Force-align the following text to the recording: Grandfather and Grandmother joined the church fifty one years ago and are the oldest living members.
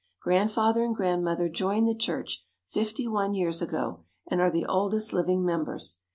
Grandfather 0.19 0.83
and 0.83 0.95
Grandmother 0.95 1.47
joined 1.47 1.87
the 1.87 1.93
church 1.93 2.43
fifty 2.65 3.07
one 3.07 3.35
years 3.35 3.61
ago 3.61 3.99
and 4.31 4.41
are 4.41 4.49
the 4.49 4.65
oldest 4.65 5.13
living 5.13 5.45
members. 5.45 5.99